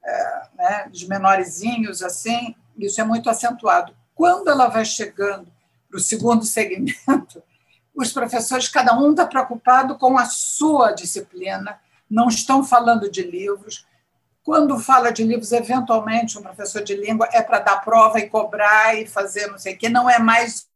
[0.05, 3.95] é, né, de menorzinhos assim, isso é muito acentuado.
[4.13, 5.51] Quando ela vai chegando
[5.89, 7.41] para o segundo segmento,
[7.95, 13.85] os professores, cada um está preocupado com a sua disciplina, não estão falando de livros,
[14.43, 18.95] quando fala de livros, eventualmente, um professor de língua é para dar prova e cobrar
[18.95, 20.67] e fazer não sei o quê, não é mais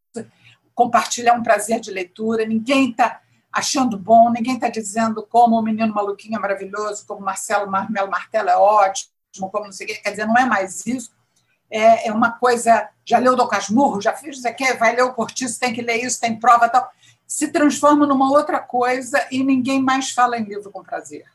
[0.73, 5.93] compartilhar um prazer de leitura, ninguém está achando bom, ninguém está dizendo como o Menino
[5.93, 10.11] Maluquinho é maravilhoso, como Marcelo Marmelo Martelo é ótimo, como não sei o quê, quer
[10.11, 11.11] dizer, não é mais isso,
[11.69, 15.13] é, é uma coisa, já leu Dom Casmurro, já fez isso aqui, vai ler o
[15.13, 16.89] Cortiço, tem que ler isso, tem prova tal,
[17.27, 21.25] se transforma numa outra coisa e ninguém mais fala em livro com prazer.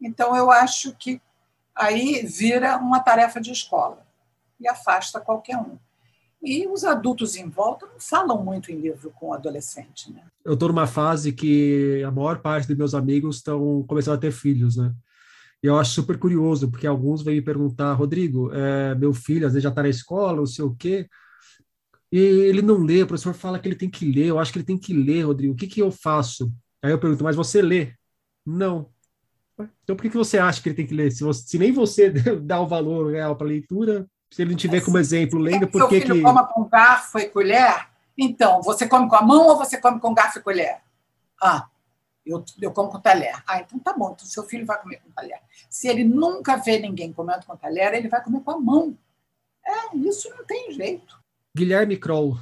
[0.00, 1.20] Então, eu acho que
[1.74, 4.06] aí vira uma tarefa de escola
[4.60, 5.78] e afasta qualquer um.
[6.42, 10.12] E os adultos em volta não falam muito em livro com adolescente.
[10.12, 10.22] Né?
[10.44, 14.30] Eu estou numa fase que a maior parte dos meus amigos estão começando a ter
[14.30, 14.92] filhos, né?
[15.62, 19.52] E eu acho super curioso, porque alguns vêm me perguntar, Rodrigo, é, meu filho às
[19.52, 21.08] vezes já está na escola, não sei o quê,
[22.10, 24.58] e ele não lê, o professor fala que ele tem que ler, eu acho que
[24.58, 26.50] ele tem que ler, Rodrigo, o que, que eu faço?
[26.82, 27.92] Aí eu pergunto, mas você lê?
[28.46, 28.88] Não.
[29.82, 31.10] Então por que, que você acha que ele tem que ler?
[31.10, 34.56] Se, você, se nem você dá o valor real para a leitura, se ele não
[34.56, 36.06] tiver como exemplo lendo, por que que...
[36.06, 37.88] filho coma com garfo e colher?
[38.16, 40.78] Então, você come com a mão ou você come com garfo e colher?
[41.42, 41.66] Ah,
[42.28, 43.42] eu, eu como com talher.
[43.46, 45.40] Ah, então tá bom, então seu filho vai comer com talher.
[45.68, 48.96] Se ele nunca vê ninguém comendo com talher, ele vai comer com a mão.
[49.66, 51.18] É, isso não tem jeito.
[51.56, 52.38] Guilherme Kroll,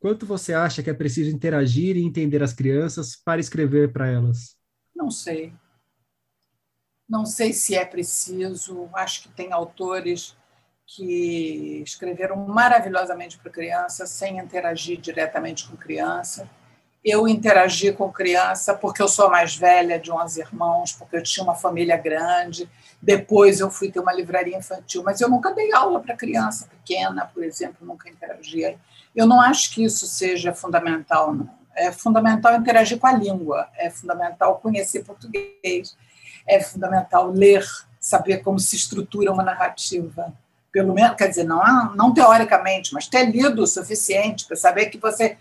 [0.00, 4.56] quanto você acha que é preciso interagir e entender as crianças para escrever para elas?
[4.94, 5.52] Não sei.
[7.08, 8.88] Não sei se é preciso.
[8.94, 10.36] Acho que tem autores
[10.86, 16.48] que escreveram maravilhosamente para criança, sem interagir diretamente com criança.
[17.04, 21.44] Eu interagi com criança porque eu sou mais velha de 11 irmãos, porque eu tinha
[21.44, 22.68] uma família grande.
[23.02, 27.26] Depois eu fui ter uma livraria infantil, mas eu nunca dei aula para criança pequena,
[27.26, 28.78] por exemplo, nunca interagia.
[29.14, 31.50] Eu não acho que isso seja fundamental, não.
[31.76, 35.96] É fundamental interagir com a língua, é fundamental conhecer português,
[36.46, 37.66] é fundamental ler,
[37.98, 40.32] saber como se estrutura uma narrativa
[40.74, 44.98] pelo menos, quer dizer, não, não teoricamente, mas ter lido o suficiente para saber que
[44.98, 45.36] você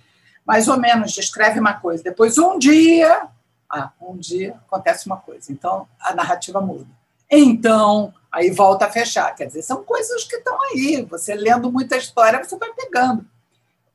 [0.45, 2.03] mais ou menos descreve uma coisa.
[2.03, 3.27] Depois, um dia,
[3.69, 5.51] ah, um dia acontece uma coisa.
[5.51, 6.87] Então, a narrativa muda.
[7.29, 9.33] Então, aí volta a fechar.
[9.35, 11.05] Quer dizer, são coisas que estão aí.
[11.09, 13.25] Você lendo muita história, você vai pegando.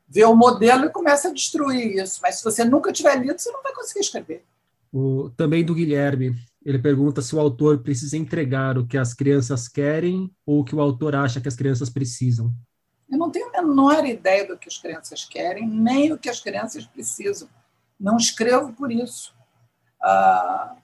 [0.08, 2.20] Vê o modelo e começa a destruir isso.
[2.22, 4.44] Mas se você nunca tiver lido, você não vai conseguir escrever.
[4.92, 6.34] O, também do Guilherme.
[6.64, 10.74] Ele pergunta se o autor precisa entregar o que as crianças querem ou o que
[10.74, 12.52] o autor acha que as crianças precisam.
[13.10, 16.40] Eu não tenho a menor ideia do que as crianças querem, nem o que as
[16.40, 17.48] crianças precisam.
[17.98, 19.34] Não escrevo por isso.
[20.02, 20.76] Uh,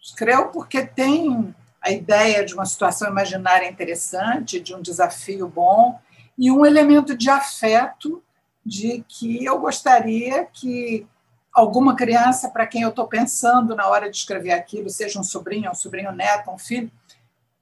[0.00, 5.98] escrevo porque tem a ideia de uma situação imaginária interessante, de um desafio bom
[6.38, 8.22] e um elemento de afeto
[8.64, 11.06] de que eu gostaria que
[11.52, 15.70] alguma criança para quem eu estou pensando na hora de escrever aquilo, seja um sobrinho,
[15.70, 16.90] um sobrinho neto, um filho,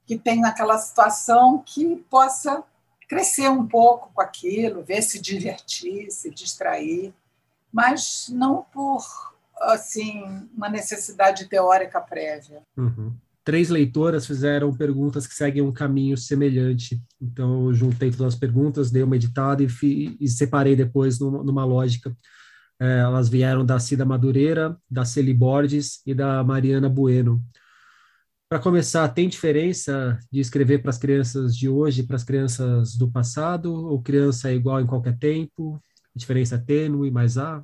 [0.06, 2.62] que tem naquela situação que possa
[3.10, 7.12] crescer um pouco com aquilo, ver se divertir, se distrair,
[7.72, 9.04] mas não por
[9.62, 10.22] assim
[10.56, 12.62] uma necessidade teórica prévia.
[12.76, 13.12] Uhum.
[13.44, 17.02] Três leitoras fizeram perguntas que seguem um caminho semelhante.
[17.20, 21.64] Então, eu juntei todas as perguntas, dei uma editada e, e separei depois numa, numa
[21.64, 22.16] lógica
[22.78, 27.42] é, elas vieram da Cida Madureira, da Celi Borges e da Mariana Bueno.
[28.50, 33.08] Para começar, tem diferença de escrever para as crianças de hoje para as crianças do
[33.08, 33.72] passado?
[33.72, 35.80] Ou criança é igual em qualquer tempo?
[36.12, 37.62] Diferença tênue, mas há?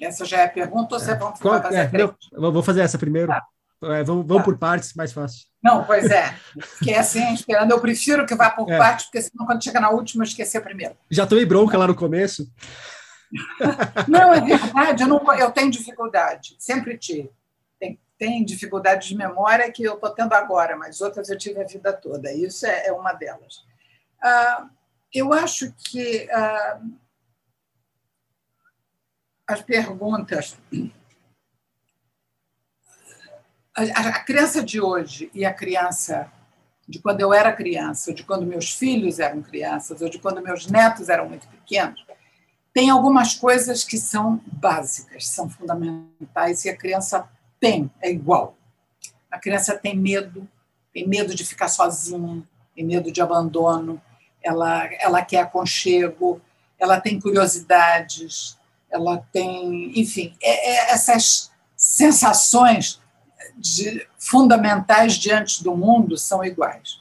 [0.00, 1.14] Essa já é a pergunta ou você é.
[1.14, 1.90] vamos Qual, fazer é,
[2.32, 3.28] não, Vou fazer essa primeiro.
[3.28, 3.44] Tá.
[3.84, 4.42] É, vamos vamos tá.
[4.42, 5.46] por partes, mais fácil.
[5.62, 6.34] Não, pois é.
[6.54, 7.70] Porque é assim, esperando.
[7.70, 8.76] Eu prefiro que vá por é.
[8.76, 10.96] partes, porque senão quando chega na última eu esqueci a primeira.
[11.08, 12.52] Já tomei bronca lá no começo.
[14.08, 17.30] Não, é verdade, eu, não, eu tenho dificuldade, sempre tive.
[18.18, 21.92] Tem, dificuldade de memória que eu estou tendo agora, mas outras eu tive a vida
[21.92, 22.32] toda.
[22.32, 23.64] Isso é, é uma delas.
[24.22, 24.68] Ah,
[25.12, 26.80] eu acho que ah,
[29.46, 30.56] as perguntas.
[33.74, 36.32] A, criança de hoje e a criança
[36.88, 40.66] de quando eu era criança, de quando meus filhos eram crianças, ou de quando meus
[40.66, 42.04] netos eram muito pequenos,
[42.72, 47.28] tem algumas coisas que são básicas, são fundamentais, e a criança
[47.60, 48.56] tem, é igual.
[49.30, 50.48] A criança tem medo,
[50.92, 52.42] tem medo de ficar sozinha,
[52.74, 54.00] tem medo de abandono,
[54.42, 56.40] ela, ela quer aconchego,
[56.78, 58.56] ela tem curiosidades,
[58.90, 63.00] ela tem, enfim, é, é essas sensações
[63.56, 67.00] de, fundamentais diante do mundo são iguais.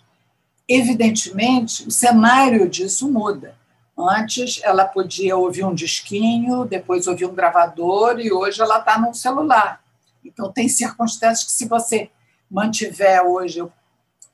[0.68, 3.56] Evidentemente, o cenário disso muda.
[3.98, 9.14] Antes ela podia ouvir um disquinho, depois ouvir um gravador e hoje ela está num
[9.14, 9.82] celular.
[10.26, 12.10] Então tem circunstâncias que se você
[12.50, 13.72] mantiver hoje, eu,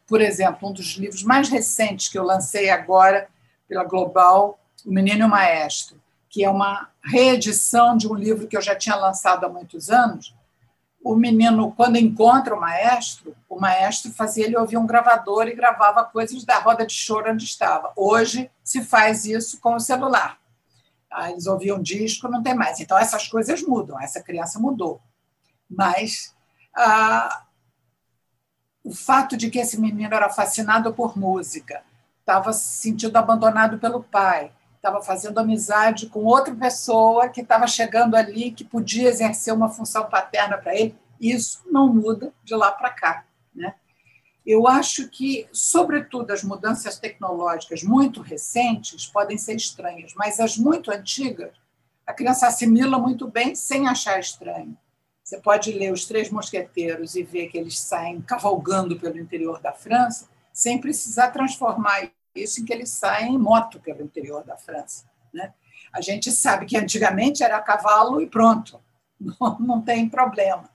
[0.07, 3.27] por exemplo, um dos livros mais recentes que eu lancei agora
[3.67, 8.55] pela Global, O Menino e o Maestro, que é uma reedição de um livro que
[8.55, 10.33] eu já tinha lançado há muitos anos,
[11.03, 16.03] o menino, quando encontra o maestro, o maestro fazia ele ouvir um gravador e gravava
[16.03, 17.91] coisas da roda de choro onde estava.
[17.95, 20.37] Hoje se faz isso com o celular.
[21.09, 22.79] Ah, eles ouviam disco, não tem mais.
[22.79, 25.01] Então, essas coisas mudam, essa criança mudou.
[25.71, 26.35] Mas
[26.75, 27.45] ah,
[28.83, 31.81] o fato de que esse menino era fascinado por música,
[32.19, 38.15] estava se sentindo abandonado pelo pai, estava fazendo amizade com outra pessoa que estava chegando
[38.15, 40.95] ali, que podia exercer uma função paterna para ele.
[41.19, 43.25] Isso não muda de lá para cá.
[43.53, 43.75] Né?
[44.43, 50.91] Eu acho que, sobretudo, as mudanças tecnológicas muito recentes podem ser estranhas, mas as muito
[50.91, 51.51] antigas,
[52.07, 54.75] a criança assimila muito bem sem achar estranho.
[55.23, 59.71] Você pode ler Os Três Mosqueteiros e ver que eles saem cavalgando pelo interior da
[59.71, 65.05] França, sem precisar transformar isso em que eles saem em moto pelo interior da França.
[65.33, 65.53] Né?
[65.93, 68.79] A gente sabe que antigamente era cavalo e pronto,
[69.19, 70.69] não, não tem problema.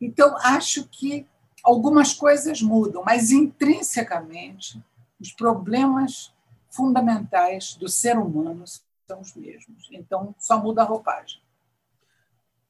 [0.00, 1.26] Então, acho que
[1.62, 4.82] algumas coisas mudam, mas intrinsecamente
[5.20, 6.32] os problemas
[6.70, 8.64] fundamentais do ser humano
[9.06, 9.88] são os mesmos.
[9.92, 11.40] Então, só muda a roupagem.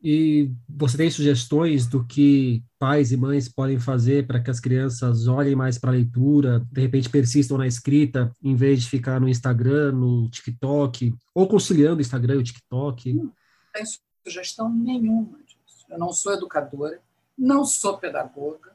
[0.03, 5.27] E você tem sugestões do que pais e mães podem fazer para que as crianças
[5.27, 9.29] olhem mais para a leitura, de repente persistam na escrita, em vez de ficar no
[9.29, 13.13] Instagram, no TikTok, ou conciliando o Instagram e o TikTok?
[13.13, 13.33] Não
[13.75, 13.85] tem
[14.25, 15.85] sugestão nenhuma disso.
[15.91, 16.99] Eu não sou educadora,
[17.37, 18.73] não sou pedagoga,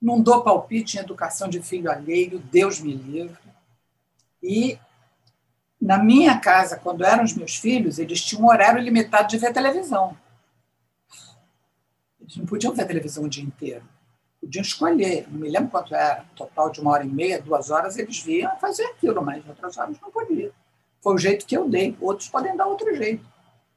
[0.00, 3.36] não dou palpite em educação de filho alheio, Deus me livre.
[4.40, 4.78] E
[5.80, 9.52] na minha casa, quando eram os meus filhos, eles tinham um horário limitado de ver
[9.52, 10.16] televisão.
[12.30, 13.82] Eles não podiam ver televisão o dia inteiro.
[14.40, 17.98] Podiam escolher, não me lembro quanto era, total de uma hora e meia, duas horas,
[17.98, 20.52] eles viam fazer aquilo, mas outras horas não podiam.
[21.02, 21.96] Foi o jeito que eu dei.
[22.00, 23.26] Outros podem dar outro jeito.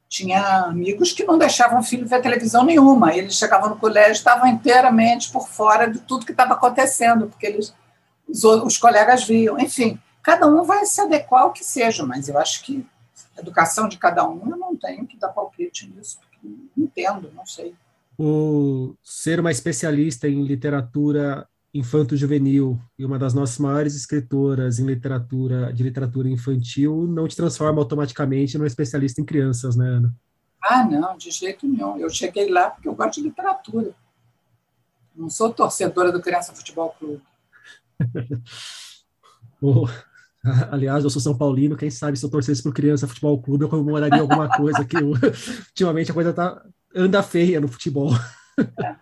[0.08, 3.16] Tinha amigos que não deixavam o filho ver televisão nenhuma.
[3.16, 7.74] Eles chegavam no colégio estavam inteiramente por fora de tudo que estava acontecendo, porque eles,
[8.28, 9.60] os, os colegas viam.
[9.60, 12.86] Enfim, cada um vai se adequar ao que seja, mas eu acho que
[13.36, 17.32] a educação de cada um, eu não tenho que dar palpite nisso, porque não entendo,
[17.36, 17.76] não sei
[18.18, 25.74] o ser uma especialista em literatura infanto-juvenil e uma das nossas maiores escritoras em literatura
[25.74, 30.16] de literatura infantil não te transforma automaticamente numa especialista em crianças, né, Ana?
[30.62, 31.98] Ah, não, de jeito nenhum.
[31.98, 33.92] Eu cheguei lá porque eu gosto de literatura.
[35.16, 37.22] Não sou torcedora do Criança Futebol Clube.
[39.62, 39.88] oh,
[40.72, 43.64] aliás, eu sou São Paulino, quem sabe se eu torcesse para o Criança Futebol Clube
[43.64, 45.12] eu comemoraria alguma coisa que eu,
[45.70, 46.62] ultimamente a coisa está
[46.96, 48.12] anda feia no futebol.
[48.60, 48.96] É.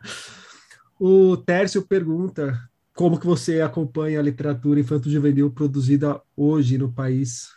[0.99, 2.57] o Tércio pergunta
[2.93, 7.49] como que você acompanha a literatura infanto-juvenil produzida hoje no país?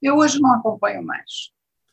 [0.00, 1.50] Eu hoje não acompanho mais,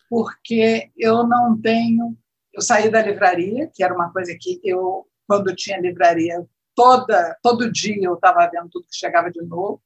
[0.09, 2.17] porque eu não tenho...
[2.53, 7.71] Eu saí da livraria, que era uma coisa que eu, quando tinha livraria, toda, todo
[7.71, 9.81] dia eu estava vendo tudo que chegava de novo.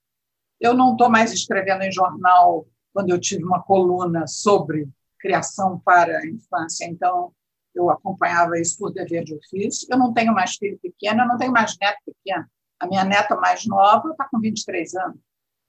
[0.60, 6.18] Eu não estou mais escrevendo em jornal quando eu tive uma coluna sobre criação para
[6.18, 7.32] a infância, então
[7.76, 9.88] eu acompanhava isso por dever de ofício.
[9.90, 12.46] Eu não tenho mais filho pequeno, eu não tenho mais neto pequeno.
[12.80, 15.20] A minha neta mais nova está com 23 anos.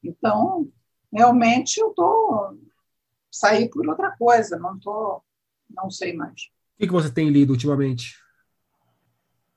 [0.03, 0.69] Então,
[1.13, 2.59] realmente, eu estou
[3.31, 5.23] saí por outra coisa, não tô,
[5.69, 6.33] não sei mais.
[6.75, 8.17] O que, que você tem lido ultimamente?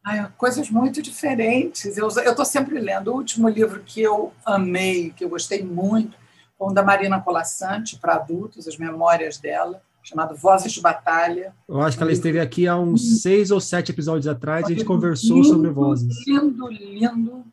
[0.04, 1.98] Ai, coisas muito diferentes.
[1.98, 3.12] Eu estou sempre lendo.
[3.12, 6.18] O último livro que eu amei, que eu gostei muito,
[6.58, 11.54] foi o da Marina Colassante, para adultos, as memórias dela chamado Vozes de Batalha.
[11.68, 14.76] Eu acho que ela esteve aqui há uns seis ou sete episódios atrás e a
[14.76, 16.26] gente conversou lindo, sobre vozes.
[16.26, 17.46] Lindo, lindo.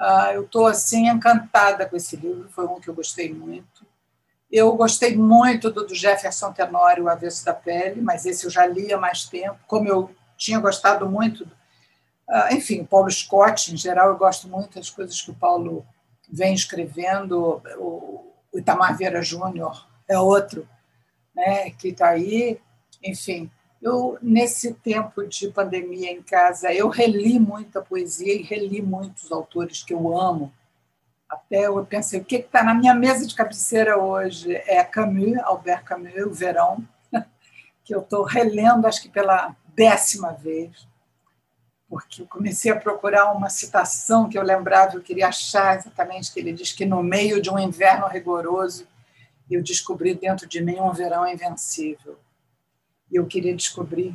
[0.00, 3.86] Uh, eu estou assim encantada com esse livro, foi um que eu gostei muito.
[4.50, 8.66] Eu gostei muito do, do Jefferson Tenório, O Avesso da Pele, mas esse eu já
[8.66, 11.44] li há mais tempo, como eu tinha gostado muito.
[12.28, 15.86] Uh, enfim, o Paulo Scott, em geral, eu gosto muito das coisas que o Paulo
[16.30, 17.62] vem escrevendo.
[17.78, 20.68] O, o Itamar Vieira Júnior é outro
[21.34, 22.60] né, que está aí.
[23.02, 29.32] Enfim, eu, nesse tempo de pandemia em casa, eu reli muita poesia e reli muitos
[29.32, 30.52] autores que eu amo.
[31.28, 35.82] Até eu pensei, o que está na minha mesa de cabeceira hoje é Camus, Albert
[35.82, 36.86] Camus, O Verão,
[37.82, 40.86] que eu estou relendo, acho que pela décima vez,
[41.88, 46.38] porque eu comecei a procurar uma citação que eu lembrava, eu queria achar exatamente, que
[46.38, 48.86] ele diz que no meio de um inverno rigoroso,
[49.54, 52.18] eu descobri dentro de mim um verão invencível.
[53.10, 54.14] E eu queria descobrir,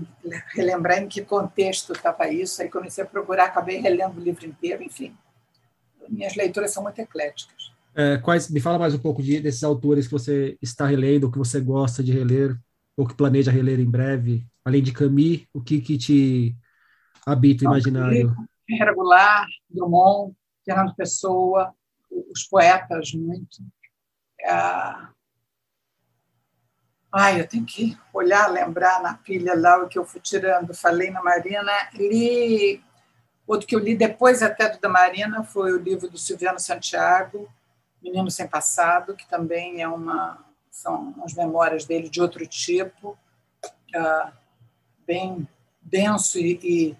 [0.53, 2.61] relembrar em que contexto estava isso.
[2.61, 4.81] Aí comecei a procurar, acabei relendo o livro inteiro.
[4.81, 5.15] Enfim,
[6.09, 7.71] minhas leituras são muito ecléticas.
[7.93, 11.37] É, quais, me fala mais um pouco de, desses autores que você está relendo, que
[11.37, 12.57] você gosta de reler,
[12.97, 14.45] ou que planeja reler em breve.
[14.65, 16.55] Além de Camus, o que, que te
[17.25, 18.35] habita o imaginário?
[18.67, 20.35] Regular, Drummond,
[20.65, 21.73] Fernando Pessoa,
[22.09, 23.63] os poetas muito.
[24.41, 25.16] É,
[27.11, 30.73] Ai, eu tenho que olhar, lembrar na pilha lá o que eu fui tirando.
[30.73, 32.83] Falei na Marina, li.
[33.45, 37.49] Outro que eu li depois até do da Marina foi o livro do Silviano Santiago,
[38.01, 43.17] Menino Sem Passado, que também é uma, são as memórias dele de outro tipo,
[43.95, 44.31] uh,
[45.05, 45.47] bem
[45.81, 46.97] denso e, e,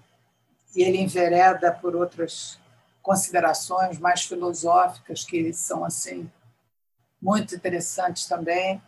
[0.74, 2.58] e ele envereda por outras
[3.02, 6.32] considerações mais filosóficas que são assim
[7.22, 8.82] muito interessantes também.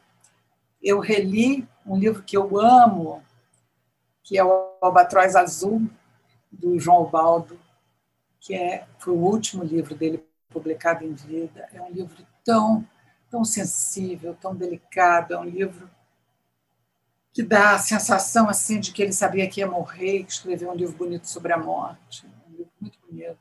[0.81, 3.23] Eu reli um livro que eu amo,
[4.23, 5.89] que é o Albatroz Azul,
[6.51, 7.59] do João Baldo,
[8.39, 11.67] que é, foi o último livro dele publicado em vida.
[11.73, 12.87] É um livro tão,
[13.29, 15.89] tão sensível, tão delicado, é um livro
[17.31, 20.75] que dá a sensação assim de que ele sabia que ia morrer, que escreveu um
[20.75, 23.37] livro bonito sobre a morte, um livro muito bonito.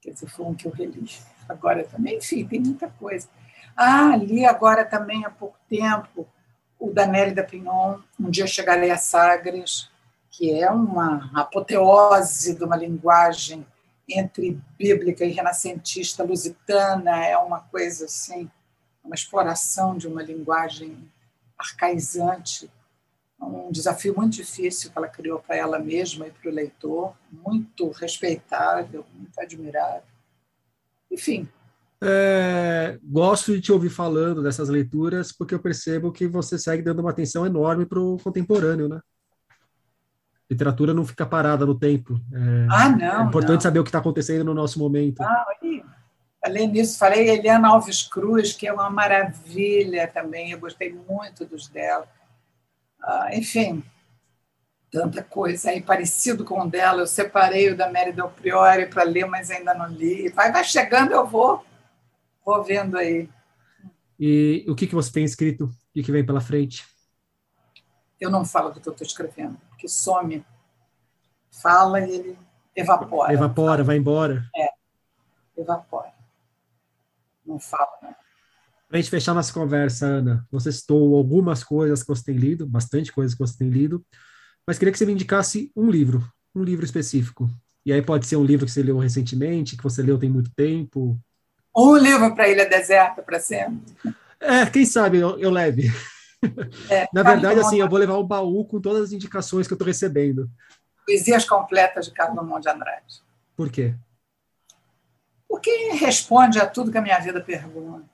[0.00, 1.04] Quer dizer, foi um que eu reli
[1.48, 2.18] agora também.
[2.18, 3.28] Enfim, tem muita coisa.
[3.76, 6.26] Ah, li agora também há pouco tempo
[6.78, 9.88] o da Nélida Pinon, Um Dia Chegarei a Sagres,
[10.30, 13.66] que é uma apoteose de uma linguagem
[14.08, 18.50] entre bíblica e renascentista lusitana, é uma coisa assim,
[19.04, 21.10] uma exploração de uma linguagem
[21.56, 22.70] arcaizante,
[23.40, 27.90] um desafio muito difícil que ela criou para ela mesma e para o leitor, muito
[27.90, 30.02] respeitável, muito admirável.
[31.10, 31.48] Enfim.
[32.04, 36.98] É, gosto de te ouvir falando dessas leituras porque eu percebo que você segue dando
[37.00, 39.00] uma atenção enorme para o contemporâneo, né?
[40.52, 42.20] literatura não fica parada no tempo.
[42.32, 43.22] É, ah, não.
[43.22, 43.60] É importante não.
[43.60, 45.22] saber o que está acontecendo no nosso momento.
[45.22, 45.46] Ah,
[46.44, 51.68] falei nisso, falei Eliana Alves Cruz, que é uma maravilha também, eu gostei muito dos
[51.68, 52.06] dela.
[53.02, 53.82] Ah, enfim,
[54.90, 57.00] tanta coisa aí parecido com o dela.
[57.00, 60.28] Eu separei o da Mary Del Priori para ler, mas ainda não li.
[60.28, 61.64] Vai, vai chegando, eu vou,
[62.44, 63.28] vou vendo aí.
[64.18, 65.64] E o que, que você tem escrito?
[65.64, 66.84] O que, que vem pela frente?
[68.24, 70.44] eu não falo do que eu estou escrevendo, porque some,
[71.50, 72.38] fala e ele
[72.74, 73.32] evapora.
[73.32, 74.48] Evapora, vai embora.
[74.56, 74.68] É,
[75.60, 76.12] evapora.
[77.44, 78.14] Não fala, né?
[78.88, 82.66] Para a gente fechar nossa conversa, Ana, você citou algumas coisas que você tem lido,
[82.66, 84.04] bastante coisas que você tem lido,
[84.66, 86.22] mas queria que você me indicasse um livro,
[86.54, 87.50] um livro específico.
[87.84, 90.52] E aí pode ser um livro que você leu recentemente, que você leu tem muito
[90.54, 91.18] tempo.
[91.74, 93.94] Um livro para Ilha Deserta, para sempre.
[94.38, 95.90] É, quem sabe eu, eu leve.
[96.90, 99.76] É, Na verdade, assim, eu vou levar o baú com todas as indicações que eu
[99.76, 100.50] estou recebendo.
[101.06, 103.22] Poesias completas de Carlos Drummond de Andrade.
[103.56, 103.94] Por quê?
[105.48, 108.08] Porque responde a tudo que a minha vida pergunta,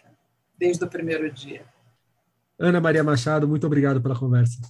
[0.58, 1.64] desde o primeiro dia.
[2.58, 4.60] Ana Maria Machado, muito obrigado pela conversa.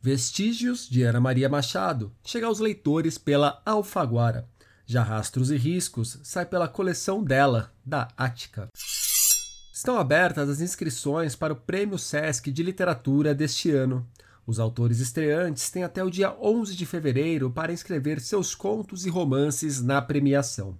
[0.00, 4.48] Vestígios de Ana Maria Machado chega aos leitores pela Alfaguara.
[4.90, 8.70] Já Rastros e Riscos sai pela coleção dela, da Ática.
[9.70, 14.08] Estão abertas as inscrições para o Prêmio Sesc de Literatura deste ano.
[14.46, 19.10] Os autores estreantes têm até o dia 11 de fevereiro para inscrever seus contos e
[19.10, 20.78] romances na premiação.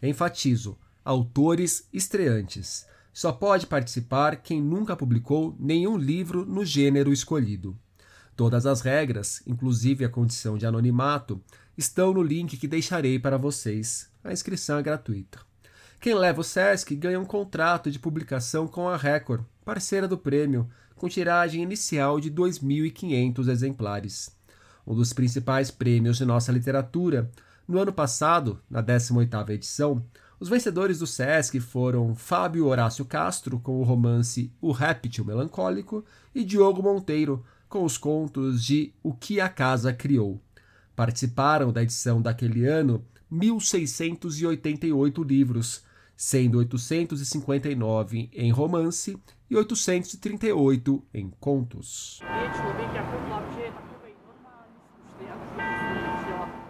[0.00, 2.86] Enfatizo: autores estreantes.
[3.12, 7.76] Só pode participar quem nunca publicou nenhum livro no gênero escolhido.
[8.36, 11.42] Todas as regras, inclusive a condição de anonimato,
[11.78, 14.10] estão no link que deixarei para vocês.
[14.24, 15.38] A inscrição é gratuita.
[16.00, 20.68] Quem leva o Sesc ganha um contrato de publicação com a Record, parceira do prêmio,
[20.96, 24.36] com tiragem inicial de 2.500 exemplares.
[24.84, 27.30] Um dos principais prêmios de nossa literatura.
[27.66, 30.04] No ano passado, na 18ª edição,
[30.40, 36.04] os vencedores do Sesc foram Fábio Horácio Castro, com o romance O Réptil Melancólico,
[36.34, 40.40] e Diogo Monteiro, com os contos de O que a Casa Criou.
[40.98, 45.84] Participaram da edição daquele ano 1.688 livros,
[46.16, 49.16] sendo 859 em romance
[49.48, 52.18] e 838 em contos.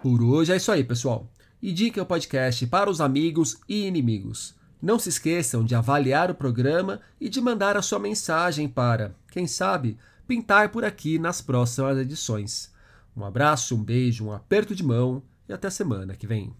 [0.03, 1.27] Por hoje é isso aí, pessoal.
[1.59, 4.53] Indique o podcast para os amigos e inimigos.
[4.79, 9.47] Não se esqueçam de avaliar o programa e de mandar a sua mensagem para, quem
[9.47, 12.71] sabe, pintar por aqui nas próximas edições.
[13.19, 16.55] Um abraço, um beijo, um aperto de mão e até semana que vem.